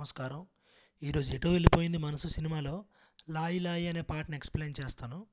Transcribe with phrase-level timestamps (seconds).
[0.00, 0.46] నమస్కారం.
[1.02, 2.84] ఈరోజు ఎటో వెళ్ళిపోయింది మనసు సినిమాలో
[3.30, 5.26] లాయి లాయి అనే పాటను ఎక్స్ప్లెయిన్ చేస్తాను.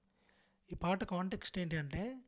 [0.74, 2.22] ఈ పాట కాంటెక్స్ట్ ఏంటి అంటే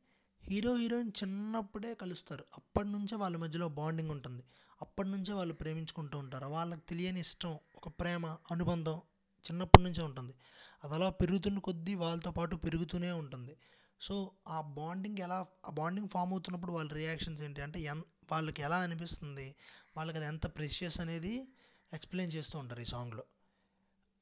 [0.43, 2.43] హీరో హీరోయిన్ చిన్నప్పుడే కలుస్తారు.
[2.57, 4.43] అప్పటి నుంచే వాళ్ళ మధ్యలో బాండింగ్ ఉంటుంది.
[4.81, 6.45] అప్పటి నుంచే వాళ్ళు ప్రేమించుకుంటూ ఉంటారు.
[6.45, 9.01] వాళ్ళకి తెలియని ఇష్టం ఒక ప్రేమ అనుబంధం
[9.45, 10.33] చిన్నప్పటి నుంచే ఉంటుంది.
[10.83, 13.55] అది అలా పెరుగుతున్న కొద్దీ వాళ్ళతో పాటు పెరుగుతూనే ఉంటుంది.
[14.01, 18.77] సో ఆ బాండింగ్ ఎలా ఆ బాండింగ్ ఫామ్ అవుతున్నప్పుడు వాళ్ళ రియాక్షన్స్ ఏంటి అంటే ఎన్ వాళ్ళకి ఎలా
[18.77, 19.55] అనిపిస్తుంది?
[19.97, 21.47] వాళ్ళకి అది ఎంత ప్రెషియస్ అనేది
[21.93, 23.23] ఎక్స్ప్లెయిన్ చేస్తూ ఉంటారు ఈ సాంగ్లో.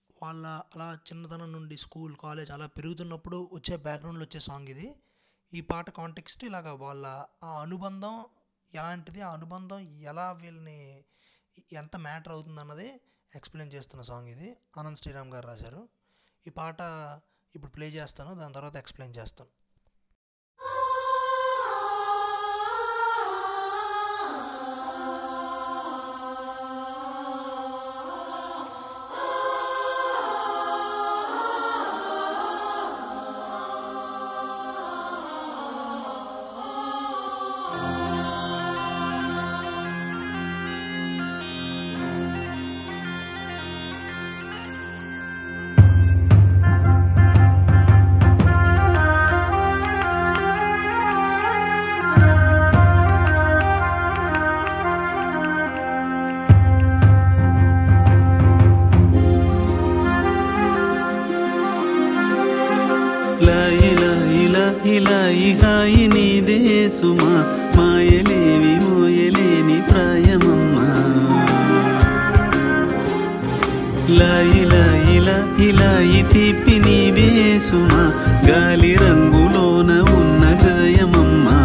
[0.10, 4.96] వాళ్ళ అలా చిన్నతనం నుండి స్కూల్ కాలేజ్ అలా పెరుగుతున్నప్పుడు వచ్చే బ్యాక్గ్రౌండ్లో వచ్చే సాంగ్ ఇది.
[5.54, 8.26] ఈ పాట కాంటెక్స్ట్ ఇలాగ వాళ్ళ ఆ అనుబంధం
[8.74, 11.04] ఎలాంటిది ఆ అనుబంధం ఎలా వీళ్ళని
[11.74, 13.02] ఎంత మ్యాటర్ అవుతుంది అన్నది
[13.36, 14.58] ఎక్స్ప్లెయిన్ చేస్తున్న సాంగ్ ఇది.
[14.78, 15.90] ఆనంద్ శ్రీరామ్ గారు రాశారు.
[16.48, 16.80] ఈ పాట
[17.56, 19.57] ఇప్పుడు ప్లే చేస్తాను దాని తర్వాత ఎక్స్ప్లెయిన్ చేస్తాను.
[74.10, 77.60] లాయి లాయి లాయి లాయి తీపి నీవే
[78.50, 81.58] గాలి రంగులోన ఉన్న హృదయమమ్మా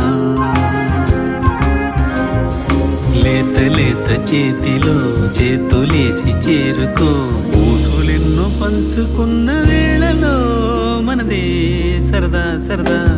[3.24, 4.96] లేత లేత చేతిలో
[5.40, 7.10] చేతులేసి చేరుకో.
[7.58, 10.36] ఊసులెన్నో పంచుకున్న వేళలో
[11.02, 11.44] మనదే
[12.10, 13.11] సరదా సరదా.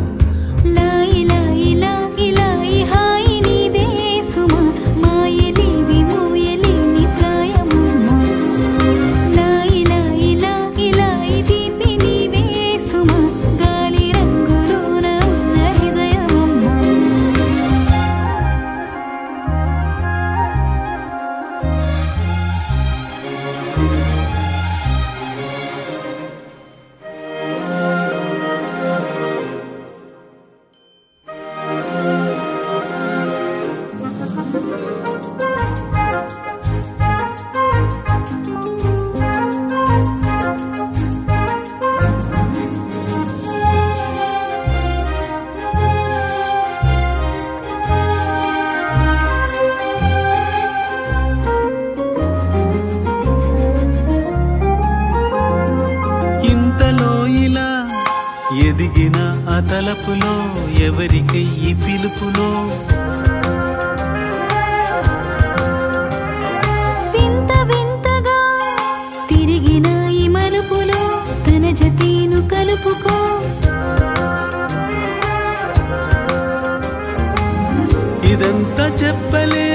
[79.34, 79.73] ఇదంతా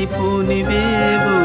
[0.00, 1.37] వచ్చి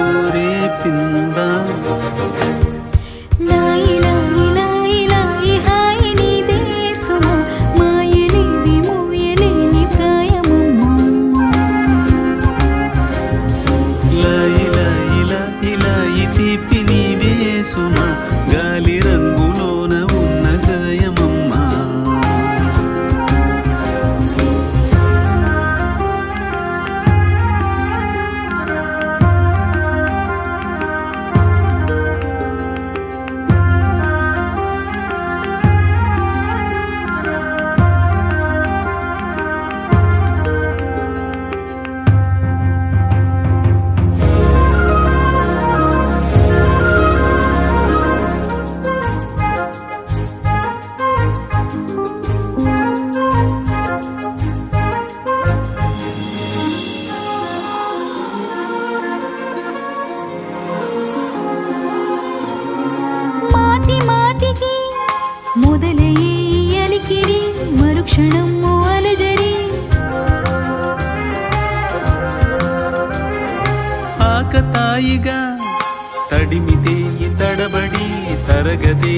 [75.03, 75.39] ఆకతాయిగా
[76.29, 78.05] తడిమితే ఈ తడబడి
[78.47, 79.15] తరగదే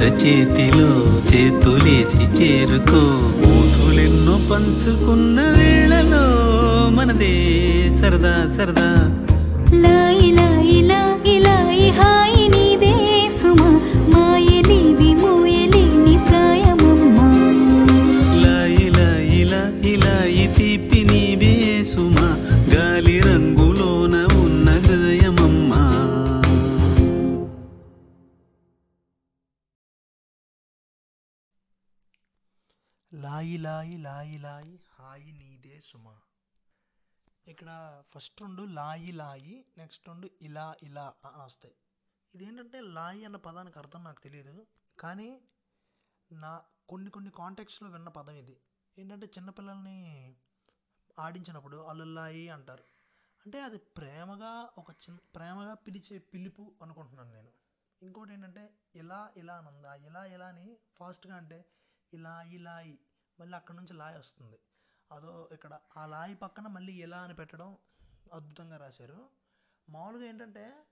[0.00, 0.90] లేత చేతిలో
[1.30, 3.00] చేతులేసి చేరుకో.
[3.52, 6.24] ఊసులెన్నో పంచుకున్న వేళలో
[6.96, 7.34] మనదే
[8.00, 8.88] సరదా సరదా.
[9.82, 11.02] లాయి లాయి లా
[33.14, 36.18] లాయి లాయి లాయి లాయి హాయి నీదే సుమ.
[37.46, 41.74] ఇక్కడ ఫస్ట్ రెండు లాయి లాయి నెక్స్ట్ రెండు ఇలా ఇలా అని వస్తాయి.
[42.34, 44.66] ఇదేంటంటే లాయి అన్న పదానికి అర్థం నాకు తెలియదు
[45.00, 45.40] కానీ
[46.32, 48.60] నా కొన్ని కొన్ని కాంటాక్ట్స్లో విన్న పదం ఇది.
[48.98, 50.36] ఏంటంటే చిన్నపిల్లల్ని
[51.18, 52.84] ఆడించినప్పుడు వాళ్ళు లాయి అంటారు.
[53.46, 57.50] అంటే అది ప్రేమగా ఒక చిన్న ప్రేమగా పిలిచే పిలుపు అనుకుంటున్నాను నేను.
[58.02, 59.88] ఇంకోటి ఏంటంటే ఇలా ఇలా అని ఉంది?
[59.88, 61.64] ఆ ఇలా ఇలా అని ఫాస్ట్గా అంటే
[62.12, 62.98] ఇలా ఇలాయి
[63.40, 64.58] మళ్ళీ అక్కడ నుంచి లాయ్ వస్తుంది.
[65.12, 67.78] అదో ఇక్కడ ఆ లాయి పక్కన మళ్ళీ ఇలా అని పెట్టడం
[68.32, 69.28] అద్భుతంగా రాశారు.
[69.88, 70.86] మామూలుగా ఏంటంటే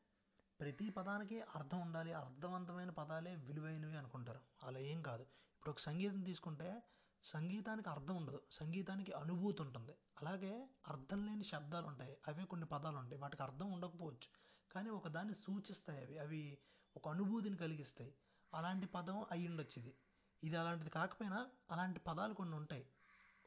[0.60, 4.40] ప్రతి పదానికి అర్థం ఉండాలి అర్థవంతమైన పదాలే విలువైనవి అనుకుంటారు.
[4.62, 5.22] అలా ఏం కాదు.
[5.22, 6.82] ఇప్పుడు ఒక సంగీతం తీసుకుంటే
[7.22, 9.92] సంగీతానికి అర్థం ఉండదు సంగీతానికి అనుభూతి ఉంటుంది.
[10.20, 13.22] అలాగే అర్థం లేని శబ్దాలు ఉంటాయి అవే కొన్ని పదాలు ఉంటాయి.
[13.22, 14.28] వాటికి అర్థం ఉండకపోవచ్చు.
[14.72, 16.18] కానీ ఒకదాన్ని సూచిస్తాయి అవి.
[16.18, 16.58] అవి
[16.96, 18.14] ఒక అనుభూతిని కలిగిస్తాయి.
[18.54, 19.96] అలాంటి పదం అయి ఉండొచ్చు ఇది.
[20.42, 22.86] ఇది అలాంటిది కాకపోయినా అలాంటి పదాలు కొన్ని ఉంటాయి.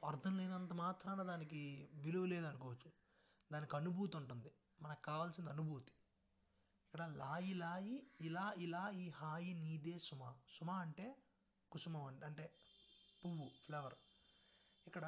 [0.05, 2.91] అర్థం లేనంత మాత్రాన దానికి విలువ లేదనుకోవచ్చు
[3.51, 4.51] దానికి అనుభూతి ఉంటుంది.
[4.81, 5.91] మనకు కావాల్సింది అనుభూతి.
[6.85, 10.33] ఇక్కడ లాయి లాయి ఇలా ఇలా ఈ హాయి నీదే సుమ.
[10.49, 11.15] సుమ అంటే
[11.71, 12.45] కుసుమం అంటే అంటే
[13.25, 13.95] పువ్వు ఫ్లవర్
[14.87, 15.05] ఇక్కడ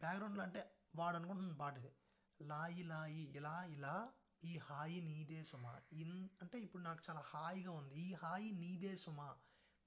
[0.00, 0.60] బ్యాక్గ్రౌండ్లో అంటే
[0.96, 1.92] వాడు అనుకుంటున్న పాట ఇది.
[2.40, 4.12] లాయి లాయి ఇలా ఇలా
[4.44, 5.80] ఈ హాయి నీదే సుమ.
[5.92, 7.94] ఇన్ అంటే ఇప్పుడు నాకు చాలా హాయిగా ఉంది.
[7.94, 9.34] ఈ హాయి నీదే సుమ.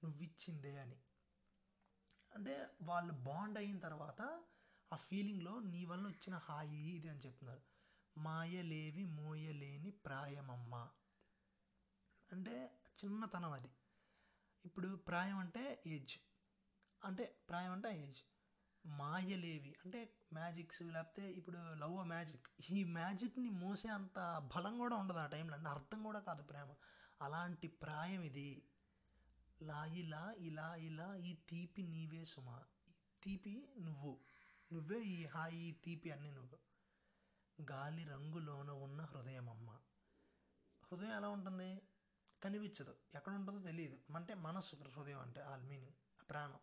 [0.04, 0.96] నువ్విచ్చిందే అని.
[2.34, 4.42] అంటే వాళ్ళు బాండ్ అయిన తర్వాత
[4.92, 7.62] ఆ ఫీలింగ్లో నీ వల్ల వచ్చిన హాయి ఇది అని చెప్తున్నారు.
[8.18, 10.90] మాయలేవి మోయలేని ప్రాయమమ్మ.
[12.32, 13.70] అంటే చిన్నతనం అది.
[14.64, 16.18] ఇప్పుడు ప్రాయం అంటే ఏజ్
[17.04, 18.22] అంటే ప్రాయం అంటే ఏజ్
[18.86, 19.76] మాయలేవి.
[19.84, 25.54] అంటే మ్యాజిక్స్ లేకపోతే ఇప్పుడు లవ్ మ్యాజిక్ ఈ మ్యాజిక్ని మోసే అంత బలం కూడా ఉండదు ఆ టైంలో
[25.56, 26.74] అంటే అర్థం కూడా కాదు ప్రేమ.
[27.22, 28.68] అలాంటి ప్రాయం ఇది.
[29.62, 32.62] లాయిలా ఇలా ఇలా ఈ తీపి నీవే సుమ.
[32.88, 34.20] ఈ తీపి నువ్వు.
[34.72, 36.58] నువ్వే ఈ హాయి ఈ తీపి అన్ని నువ్వు.
[37.62, 39.70] గాలి రంగులోన ఉన్న హృదయం అమ్మ
[40.82, 41.82] హృదయం ఎలా ఉంటుంది?
[42.42, 42.96] కనిపించదు.
[43.14, 45.94] ఎక్కడ ఉంటుందో తెలియదు అంటే మనసు హృదయం అంటే ఆల్ మీనింగ్
[46.30, 46.58] ప్రాణం.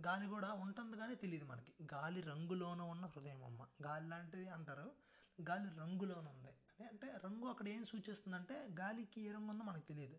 [0.00, 1.72] గాలి కూడా ఉంటుంది కానీ తెలియదు మనకి.
[1.94, 4.92] గాలి రంగులోన ఉన్న హృదయం అమ్మ గాలి లాంటిది అంటారు.
[5.40, 6.48] గాలి రంగులోన ఉంది.
[6.48, 10.18] అంటే అంటే రంగు అక్కడ ఏం సూచిస్తుందంటే గాలికి ఏ రంగు ఉందో మనకు తెలియదు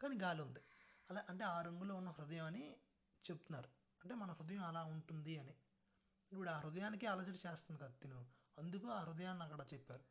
[0.00, 0.60] కానీ గాలి ఉంది.
[1.10, 2.64] అలా అంటే ఆ రంగులో ఉన్న హృదయం అని
[3.24, 3.68] చెప్తున్నారు.
[4.00, 5.54] అంటే మన హృదయం అలా ఉంటుంది అని.
[6.32, 8.20] ఇప్పుడు ఆ హృదయానికి అలజడి చేస్తుంది కదా తిను.
[8.58, 10.04] అందుకు ఆ హృదయాన్ని అక్కడ చెప్పారు.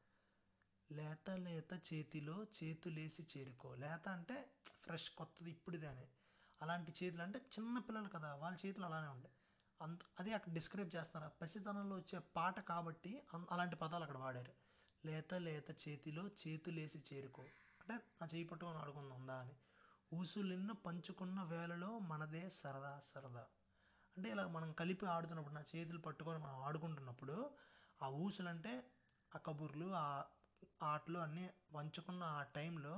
[0.89, 3.75] లేత లేత చేతిలో చేతులేసి చేరుకో.
[3.75, 4.37] లేత అంటే
[4.79, 6.07] ఫ్రెష్ కొత్తది ఇప్పుడుది అని.
[6.61, 9.35] అలాంటి చేతులు అంటే చిన్న పిల్లలు కదా వాళ్ళ చేతులు అలానే ఉంటాయి.
[9.81, 11.33] అంత అదే అక్కడ డిస్క్రైబ్ చేస్తున్నారు?
[11.41, 14.53] పసితనంలో వచ్చే పాట కాబట్టి అలాంటి పదాలు అక్కడ వాడారు.
[15.05, 17.41] లేత లేత చేతిలో చేతులేసి చేరుకో.
[17.81, 19.55] అంటే నా చేయి పట్టుకొని ఆడుకుందా ఉందా అని.
[20.11, 23.43] ఊసులెన్నో పంచుకున్న వేళలో మనదే సరదా సరదా.
[24.17, 27.35] అంటే ఇలా మనం కలిపి ఆడుతున్నప్పుడు నా చేతులు పట్టుకొని మనం ఆడుకుంటున్నప్పుడు
[27.99, 28.73] ఆ ఊసులు అంటే
[29.35, 30.07] ఆ కబుర్లు ఆ
[30.83, 32.95] ఆటలు అన్నీ పంచుకున్న ఆ టైంలో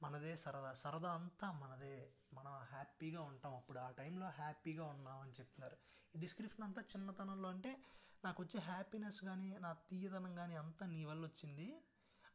[0.00, 0.72] మనదే సరదా.
[0.74, 1.94] సరదా అంతా మనదే.
[2.32, 3.78] మనం హ్యాపీగా ఉంటాం అప్పుడు.
[3.78, 5.76] ఆ టైంలో హ్యాపీగా ఉన్నాం అని చెప్తున్నారు.
[6.14, 7.72] ఈ డిస్క్రిప్షన్ అంతా చిన్నతనంలో అంటే
[8.24, 11.68] నాకు వచ్చే హ్యాపీనెస్ కానీ నా తీయదనం కానీ అంతా నీ వల్ల వచ్చింది.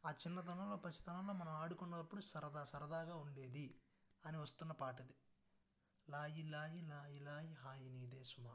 [0.04, 3.66] ఆ చిన్నతనంలో పసితనంలో మనం ఆడుకున్నప్పుడు సరదా సరదాగా ఉండేది.
[4.24, 5.16] అని వస్తున్న పాట ఇది
[6.08, 8.54] లాయి లాయి లాయి లాయి హాయి నీదే సుమా.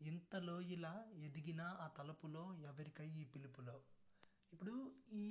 [0.00, 3.76] ఇంతలో ఇలా ఎదిగిన ఆ తలుపులో ఎవరికై ఈ పిలుపులో?
[4.52, 4.74] ఇప్పుడు
[5.12, 5.24] ఈ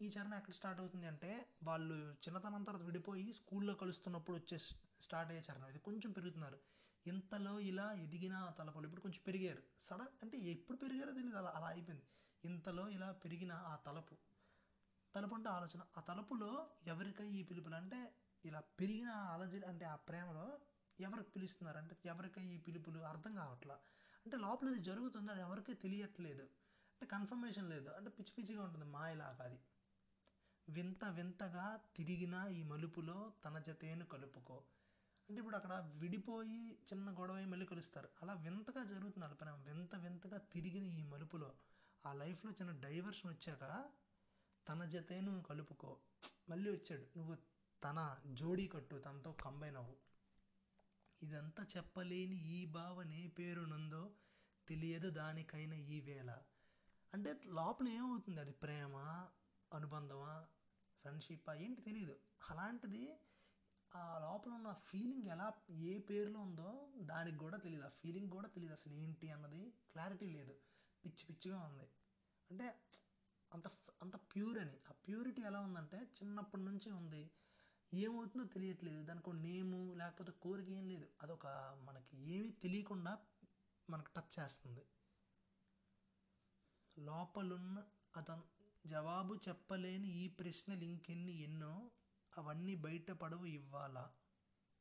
[0.00, 1.30] ఈ చరణం ఎక్కడ స్టార్ట్ అవుతుంది అంటే
[1.62, 4.58] వాళ్ళు చిన్నతనం తర్వాత విడిపోయి స్కూల్లో కలుస్తున్నప్పుడు వచ్చే
[5.02, 5.68] స్టార్ట్ అయ్యే చరణం.
[5.68, 6.58] ఇది కొంచెం పెరుగుతున్నారు.
[7.06, 9.62] ఇంతలో ఇలా ఎదిగిన ఆ తలపులు ఇప్పుడు కొంచెం పెరిగారు.
[9.80, 12.04] సడన్ అంటే ఎప్పుడు పెరిగారో తెలియదు అలా అలా అయిపోయింది.
[12.44, 14.14] ఇంతలో ఇలా పెరిగిన ఆ తలపు
[15.14, 15.82] తలుపు అంటే ఆలోచన.
[15.98, 20.58] ఆ తలుపులో ఎవరికై ఈ పిలుపులు అంటే ఇలా పెరిగిన ఆలోచన అలజడి అంటే ఆ ప్రేమలో
[21.00, 21.78] ఎవరికి పిలుస్తున్నారు?
[21.78, 23.74] అంటే ఎవరికై ఈ పిలుపులు అర్థం కావట్లా?
[24.26, 25.32] అంటే లోపల ఇది జరుగుతుంది?
[25.32, 26.42] అది ఎవరికీ తెలియట్లేదు.
[26.94, 27.88] అంటే కన్ఫర్మేషన్ లేదు.
[27.88, 28.84] అంటే పిచ్చి పిచ్చిగా ఉంటుంది.
[28.84, 29.60] మాయలాగా అది.
[30.68, 34.56] వింత వింతగా తిరిగిన ఈ మలుపులో తన జతేను కలుపుకో.
[35.30, 38.08] అంటే ఇప్పుడు అక్కడ విడిపోయి చిన్న గొడవ అయి మళ్ళీ కలుస్తారు.
[38.22, 39.54] అలా వింతగా జరుగుతుంది వాళ్ళ ప్రేమ.
[39.54, 41.52] వింత వింతగా తిరిగిన ఈ మలుపులో
[42.06, 43.90] ఆ లైఫ్లో చిన్న డైవర్షన్ వచ్చాక
[44.68, 45.98] తన జతేను కలుపుకో.
[46.50, 47.18] మళ్ళీ వచ్చాడు.
[47.18, 47.36] నువ్వు
[47.84, 49.96] తన జోడీ కట్టు తనతో కంబైన్ అవ్వు.
[51.22, 54.10] ఇదంతా చెప్పలేని ఈ భావనే పేరునుందో
[54.68, 56.38] తెలియదు దానికైనా ఈ వేళ.
[57.14, 58.40] అంటే లోపల ఏమవుతుంది?
[58.40, 58.96] అది ప్రేమ?
[59.74, 60.46] అనుబంధమా?
[60.98, 62.16] ఫ్రెండ్షిప్ ఏంటి తెలియదు
[62.50, 63.16] అలాంటిది
[63.96, 68.72] ఆ లోపల ఉన్న ఫీలింగ్ ఎలా ఏ పేరులో ఉందో దానికి కూడా తెలియదు ఆ ఫీలింగ్ కూడా తెలియదు
[68.72, 70.54] అసలు ఏంటి అన్నది క్లారిటీ లేదు.
[71.04, 71.88] పిచ్చి పిచ్చిగా ఉంది.
[72.50, 72.82] అంటే
[73.54, 73.68] అంత
[74.02, 74.76] అంత ప్యూర్ అని.
[74.88, 77.30] ఆ ప్యూరిటీ ఎలా ఉందంటే చిన్నప్పటి నుంచి ఉంది.
[77.94, 79.02] ఏమవుతుందో తెలియట్లేదు.
[79.02, 81.08] దానికి ఒక నేము లేకపోతే కోరిక ఏం లేదు.
[81.22, 81.46] అదొక
[81.82, 83.18] మనకి ఏమీ తెలియకుండా
[83.90, 84.86] మనకు టచ్ చేస్తుంది.
[86.98, 87.84] లోపలున్న
[88.16, 88.42] అతను
[88.86, 91.90] జవాబు చెప్పలేని ఈ ప్రశ్నలు ఇంకెన్ని ఎన్నో
[92.38, 94.12] అవన్నీ బయటపడవు ఇవ్వాలా?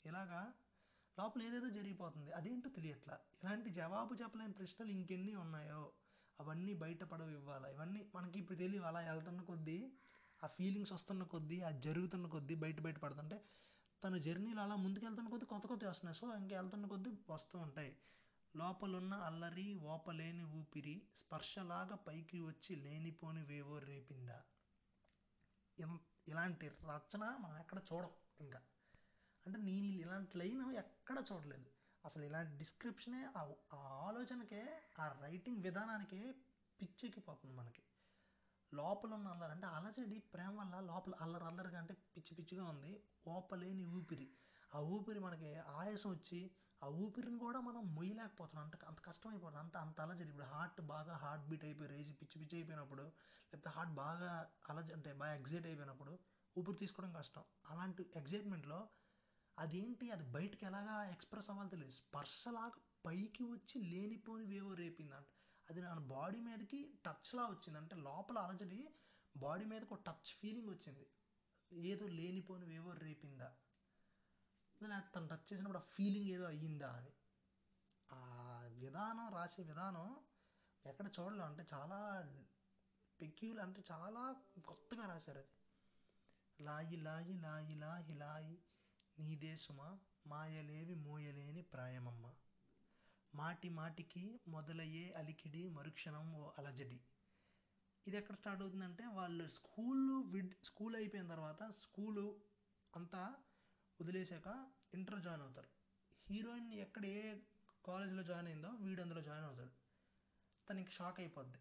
[0.06, 0.53] ఇలాగా
[1.20, 2.32] లోపల ఏదేదో జరిగిపోతుంది.
[2.32, 3.20] అదేంటో తెలియట్లా.
[3.44, 5.94] ఇలాంటి జవాబు చెప్పలేని ప్రశ్నలు ఇంకెన్ని ఉన్నాయో?
[6.40, 9.78] అవన్నీ బయటపడవు ఇవ్వాలా ఇవన్నీ మనకి ఇప్పుడు తెలియవు అలా వెళ్తున్న కొద్దీ
[10.44, 13.38] ఆ ఫీలింగ్స్ వస్తున్న కొద్దీ అది జరుగుతున్న కొద్దీ బయట బయట పడుతుంటే
[14.04, 16.18] తన జర్నీలో అలా ముందుకెళ్తున్న కొద్దీ కొత్త కొత్త వస్తున్నాయి.
[16.20, 17.98] సో ఇంకా వెళ్తున్న కొద్దీ వస్తూ ఉంటాయి.
[18.56, 24.40] లోపలున్న అల్లరి ఓపలేని ఊపిరి స్పర్శలాగా పైకి వచ్చి లేనిపోని వేవో రేపిందా?
[26.28, 28.10] ఇలాంటి రచన మనం ఎక్కడ చూడం
[28.42, 28.62] ఇంకా.
[29.44, 31.70] అంటే నేను ఇలాంటి లైన్ ఎక్కడ చూడలేదు.
[32.06, 33.44] అసలు ఇలాంటి డిస్క్రిప్షనే ఆ
[34.08, 34.62] ఆలోచనకే
[35.00, 36.22] ఆ రైటింగ్ విధానానికే
[36.80, 37.84] పిచ్చెక్కిపోతుంది మనకి.
[38.72, 42.94] లోపల ఉన్న అల్లరి అంటే అలజడి ప్రేమ వల్ల లోపల అల్లరి అల్లరిగా అంటే పిచ్చి పిచ్చిగా ఉంది.
[43.28, 44.28] ఓపలేని ఊపిరి.
[44.72, 46.40] ఆ ఊపిరి మనకి ఆయాసం వచ్చి
[46.82, 48.64] ఆ ఊపిరిని కూడా మనం మొయ్యలేకపోతున్నాం.
[48.66, 52.38] అంత అంత కష్టం అయిపోతుంది అంత అంత అలజడి ఇప్పుడు హార్ట్ బాగా హార్ట్ బీట్ అయిపోయి రేసి పిచ్చి
[52.40, 53.06] పిచ్చి అయిపోయినప్పుడు
[53.54, 54.32] లేకపోతే హార్ట్ బాగా
[54.70, 56.14] అలజ అంటే బాగా ఎగ్జైట్ అయిపోయినప్పుడు
[56.56, 57.44] ఊపిరి తీసుకోవడం కష్టం.
[57.70, 58.80] అలాంటి ఎగ్జైట్మెంట్లో
[59.58, 60.12] అదేంటి?
[60.12, 61.92] అది బయటికి ఎలాగా ఎక్స్ప్రెస్ అవ్వాలి తెలియదు.
[61.94, 65.30] స్పర్శలాగా పైకి వచ్చి లేనిపోనివేవో రేపింది అంట
[65.68, 67.78] అది నా బాడీ మీదకి టచ్లా వచ్చింది.
[67.80, 68.82] అంటే లోపల అలజడి
[69.36, 71.06] బాడీ మీదకి ఒక టచ్ ఫీలింగ్ వచ్చింది.
[71.72, 73.50] ఏదో లేనిపోనివేవో రేపిందా?
[74.82, 77.14] లేకపోతే తను టచ్ చేసినప్పుడు ఆ ఫీలింగ్ ఏదో అయ్యిందా అని.
[78.10, 78.22] ఆ
[78.76, 80.08] విధానం రాసే విధానం
[80.86, 81.46] ఎక్కడ చూడలేం.
[81.46, 82.00] అంటే చాలా
[83.20, 84.24] పెక్యూల్ అంటే చాలా
[84.64, 85.52] కొత్తగా రాశారు అది.
[86.60, 88.56] లాయి లాయి లాయి లాయి లాయి.
[89.20, 92.34] నీదే సుమా మాయలేవి మోయలేని ప్రాయమమ్మ.
[93.34, 97.00] మాటి మాటికి మొదలయ్యే అలికిడి మరుక్షణం ఓ అలజడి.
[98.08, 102.41] ఇది ఎక్కడ స్టార్ట్ అవుతుందంటే వాళ్ళు స్కూల్ విడ్ స్కూల్ అయిపోయిన తర్వాత స్కూలు
[102.96, 103.36] అంతా
[104.01, 104.48] వదిలేసాక
[104.93, 105.70] ఇంటర్ జాయిన్ అవుతారు.
[106.29, 107.36] హీరోయిన్ ఎక్కడ ఏ
[107.86, 109.74] కాలేజీలో జాయిన్ అయిందో వీడు అందులో జాయిన్ అవుతాడు.
[110.67, 111.60] తనకి షాక్ అయిపోద్ది.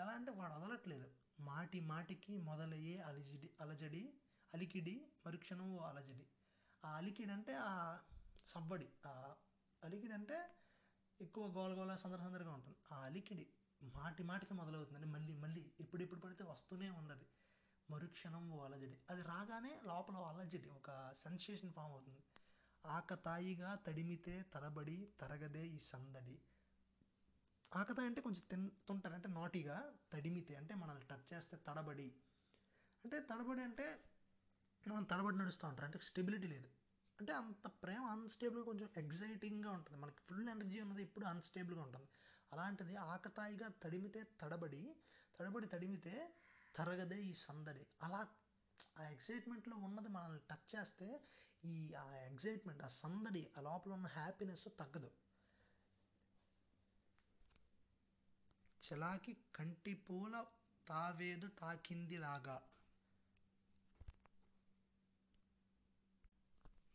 [0.00, 1.08] ఎలా అంటే వాడు వదలట్లేదు.
[1.40, 4.12] మాటి మాటికి మొదలయ్యే అలిజిడి అలజడి
[4.54, 6.26] అలికిడి మరుక్షణం ఓ అలజడి.
[6.84, 7.72] ఆ అలికిడ్ అంటే ఆ
[8.44, 9.14] సవ్వడి ఆ
[9.82, 10.38] అలికిడి అంటే
[11.20, 12.78] ఎక్కువ గోల గోల సందర సందరగా ఉంటుంది.
[12.92, 13.44] ఆ అలికిడి
[13.80, 15.08] మాటి మాటికి మొదలవుతుందండి.
[15.08, 17.26] మళ్ళీ మళ్ళీ ఎప్పుడెప్పుడు పడితే వస్తూనే ఉంది
[17.88, 22.22] మరుక్షణం ఓ అలజడి అది రాగానే లోపల అలజడి ఒక సెన్సేషన్ ఫామ్ అవుతుంది.
[22.84, 26.36] ఆకతాయిగా తడిమితే తరబడి తరగదే ఈ సందడి.
[27.72, 29.76] ఆకతాయి అంటే కొంచెం తింటుంటారు అంటే నాటిగా
[30.12, 32.08] తడిమితే అంటే మనల్ని టచ్ చేస్తే తడబడి.
[33.04, 33.86] అంటే తడబడి అంటే
[34.86, 35.86] మనం తడబడి నడుస్తూ ఉంటారు.
[35.86, 36.68] అంటే స్టెబిలిటీ లేదు.
[37.18, 40.00] అంటే అంత ప్రేమ అన్స్టేబుల్గా కొంచెం ఎగ్జైటింగ్గా ఉంటుంది.
[40.00, 42.08] మనకి ఫుల్ ఎనర్జీ ఉన్నది ఎప్పుడు అన్స్టేబుల్గా ఉంటుంది.
[42.52, 44.82] అలాంటిది ఆకతాయిగా తడిమితే తడబడి
[45.38, 46.14] తడబడి తడిమితే
[46.74, 47.84] తరగదే ఈ సందడి.
[48.02, 48.20] అలా
[48.98, 51.08] ఆ ఎగ్జైట్మెంట్లో ఉన్నది మనల్ని టచ్ చేస్తే
[51.64, 55.10] ఈ ఆ ఎగ్జైట్మెంట్ ఆ సందడి ఆ లోపల ఉన్న హ్యాపీనెస్ తగ్గదు.
[58.82, 60.34] చలాకి కంటి పూల
[60.86, 62.56] తావేదు తాకిందిలాగా.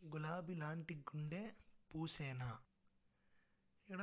[0.02, 1.44] గులాబీ లాంటి గుండె
[1.96, 2.50] పూసేనా?
[3.90, 4.02] ఇక్కడ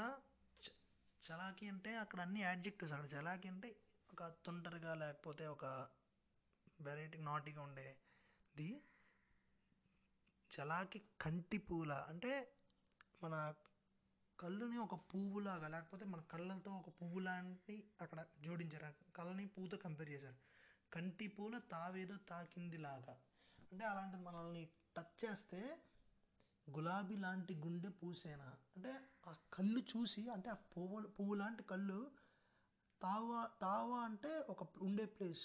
[0.62, 3.08] చలాకి చలాకీ అంటే అక్కడ అన్ని యాడ్జెక్టివ్స్ అక్కడ.
[3.14, 3.76] చలాకీ అంటే
[4.12, 5.64] ఒక తొందరగా లేకపోతే ఒక
[6.80, 8.68] వెరైటీ నాటిగా ఉండేది
[10.50, 11.92] చలాకి కంటి పూల.
[12.08, 12.32] అంటే
[13.24, 13.54] మన
[14.40, 19.12] కళ్ళుని ఒక పువ్వులాగా లేకపోతే మన కళ్ళతో ఒక పువ్వు లాంటి అక్కడ జోడించారు.
[19.12, 20.38] కళ్ళని పూతో కంపేర్ చేశారు.
[20.92, 23.14] కంటి పూల తావేదో తాకింది లాగా
[23.72, 24.64] అంటే అలాంటిది మనల్ని
[24.96, 25.60] టచ్ చేస్తే
[26.66, 28.48] గులాబీ లాంటి గుండె పూసేనా?
[28.74, 28.92] అంటే
[29.28, 31.98] ఆ కళ్ళు చూసి అంటే ఆ పువ్వు పువ్వు లాంటి కళ్ళు
[33.00, 35.44] తావా తావా అంటే ఒక ఉండే ప్లేస్.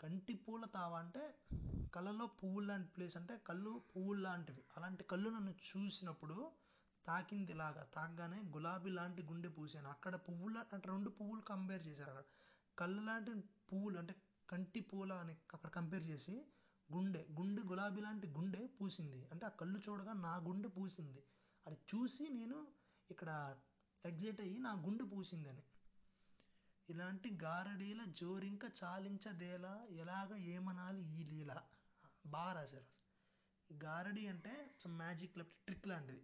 [0.00, 1.22] కంటి పూల తావా అంటే
[1.94, 4.62] కళ్ళలో పువ్వు లాంటి ప్లేస్ అంటే కళ్ళు పువ్వులు లాంటివి.
[4.76, 6.38] అలాంటి కళ్ళు నన్ను చూసినప్పుడు
[7.04, 7.82] తాకింది ఇలాగా.
[7.94, 9.88] తాకగానే గులాబీ లాంటి గుండె పూసాను?
[9.88, 12.24] అక్కడ పువ్వుల అంటే రెండు పువ్వులు కంపేర్ చేశారు అక్కడ.
[12.78, 13.30] కళ్ళు లాంటి
[13.70, 14.14] పువ్వులు అంటే
[14.48, 16.34] కంటి పూల అని అక్కడ కంపేర్ చేసి
[16.88, 19.20] గుండె గుండె గులాబీ లాంటి గుండె పూసింది.
[19.32, 21.22] అంటే ఆ కళ్ళు చూడగా నా గుండె పూసింది.
[21.66, 22.58] అది చూసి నేను
[23.10, 23.30] ఇక్కడ
[24.02, 25.62] ఎగ్జైట్ అయ్యి నా గుండె పూసిందని.
[26.88, 31.52] ఇలాంటి గారడీల జోరింక చాలించదేలా ఎలాగ ఏమనాలి ఈ లీల?
[32.26, 32.88] బాగా రాశారు
[33.70, 34.52] గారడి అంటే
[35.00, 36.22] మ్యాజిక్ లేకపోతే ట్రిక్ లాంటిది.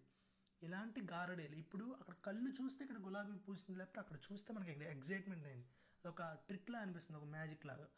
[0.63, 5.69] ఇలాంటి గారడీలు ఇప్పుడు అక్కడ కళ్ళు చూస్తే ఇక్కడ గులాబీ పూసింది లేకపోతే అక్కడ చూస్తే మనకి ఎగ్జైట్మెంట్ అయింది.
[5.99, 7.89] అదొక ట్రిక్ లా అనిపిస్తుంది ఒక మ్యాజిక్ లాగా.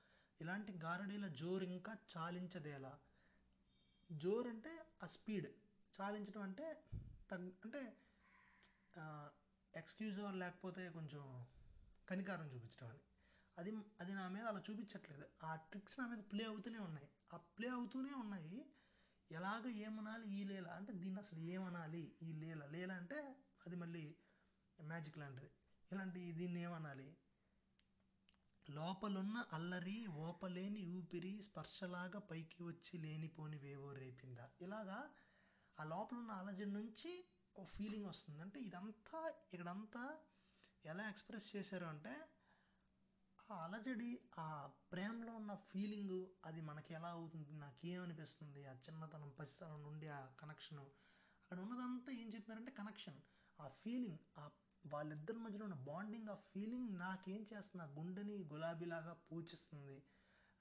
[0.41, 2.93] ఇలాంటి గారడీల జోరు ఇంకా చాలించదేలా?
[4.13, 4.73] జోర్ అంటే
[5.05, 5.49] ఆ స్పీడ్.
[6.01, 6.67] చాలించడం అంటే
[7.31, 7.81] తగ్ అంటే
[9.75, 11.47] ఎక్స్క్యూజ్ లేకపోతే కొంచెం
[12.09, 13.03] కనికారం చూపించడం అని.
[13.59, 13.71] అది
[14.01, 15.27] అది నా మీద అలా చూపించట్లేదు.
[15.45, 17.09] ఆ ట్రిక్స్ నా మీద ప్లే అవుతూనే ఉన్నాయి.
[17.35, 18.59] ఆ ప్లే అవుతూనే ఉన్నాయి.
[19.31, 20.69] ఎలాగ ఏమనాలి ఈ లీల?
[20.69, 22.67] అంటే దీన్ని అసలు ఏమనాలి ఈ లీల?
[22.67, 23.19] లీల అంటే
[23.67, 24.05] అది మళ్ళీ
[24.81, 25.51] మ్యాజిక్ లాంటిది.
[25.93, 27.09] ఇలాంటి దీన్ని ఏమనాలి?
[28.69, 34.47] లోపలున్న అల్లరి ఓపలేని ఊపిరి స్పర్శలాగా పైకి వచ్చి లేనిపోని వేవో రేపిందా?
[34.61, 34.99] ఇలాగా
[35.79, 37.13] ఆ లోపల ఉన్న అలజడి నుంచి
[37.57, 38.41] ఓ ఫీలింగ్ వస్తుంది.
[38.41, 40.05] అంటే ఇదంతా ఇక్కడంతా
[40.85, 42.13] ఎలా ఎక్స్ప్రెస్ చేశారు అంటే
[43.39, 44.49] ఆ అలజడి ఆ
[44.93, 50.83] ప్రేమలో ఉన్న ఫీలింగ్ అది మనకి ఎలా అవుతుంది నాకు ఏమనిపిస్తుంది ఆ చిన్నతనం పసితనం నుండి ఆ కనెక్షన్.
[51.41, 53.19] అక్కడ ఉన్నదంతా ఏం చెప్తున్నారంటే కనెక్షన్.
[53.59, 54.45] ఆ ఫీలింగ్ ఆ
[54.87, 57.87] వాళ్ళిద్దరి మధ్యలో ఉన్న బాండింగ్ ఆ ఫీలింగ్ నాకేం చేస్తుంది?
[57.87, 60.03] నా గుండెని గులాబీలాగా పూచిస్తుంది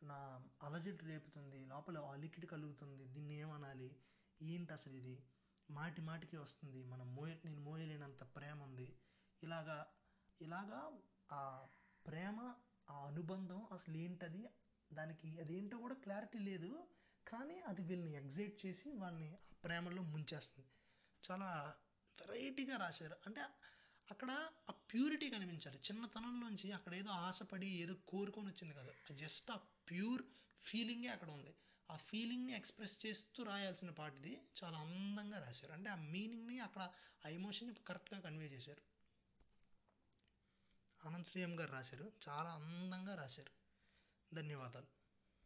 [0.04, 1.66] నా అలజడి రేపుతుంది.
[1.66, 3.06] లోపల అలికిడి కలుగుతుంది.
[3.06, 3.96] దీన్ని ఏమనాలి?
[4.42, 5.24] ఏంటి అసలు ఇది?
[5.72, 6.84] మాటి మాటికి వస్తుంది.
[6.84, 9.00] మనం మోయ నేను మోయలేనంత ప్రేమ ఉంది.
[9.44, 9.88] ఇలాగా
[10.42, 10.92] ఇలాగా
[11.32, 11.68] ఆ
[12.08, 12.56] ప్రేమ
[12.90, 14.50] ఆ అనుబంధం అసలు ఏంటది?
[14.94, 16.88] దానికి అదేంటో కూడా క్లారిటీ లేదు.
[17.28, 20.70] కానీ అది వీళ్ళని ఎగ్జైట్ చేసి వాళ్ళని ఆ ప్రేమలో ముంచేస్తుంది.
[21.32, 21.76] చాలా
[22.22, 23.16] వెరైటీగా రాశారు.
[23.26, 23.42] అంటే
[24.12, 24.32] అక్కడ
[24.70, 25.78] ఆ ప్యూరిటీ కనిపించాలి.
[25.78, 28.94] చిన్నతనంలోంచి అక్కడ ఏదో ఆశపడి ఏదో కోరుకొని వచ్చింది కాదు.
[29.14, 29.56] జస్ట్ ఆ
[29.90, 30.24] ప్యూర్
[30.62, 31.54] ఫీలింగే అక్కడ ఉంది.
[31.90, 35.74] ఆ ఫీలింగ్ని ఎక్స్ప్రెస్ చేస్తూ రాయాల్సిన పాటిది చాలా అందంగా రాశారు.
[35.74, 36.90] అంటే ఆ మీనింగ్ని అక్కడ
[37.26, 38.82] ఆ ఎమోషన్ని కరెక్ట్గా కన్వే చేశారు.
[41.00, 42.12] ఆనంద్ శ్రీఎం గారు రాశారు.
[42.30, 43.52] చాలా అందంగా రాశారు.
[44.32, 44.99] ధన్యవాదాలు.